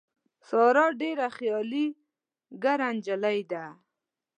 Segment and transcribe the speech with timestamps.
[0.47, 1.87] ساره ډېره خیالي
[2.63, 3.65] ګره نجیلۍ ده.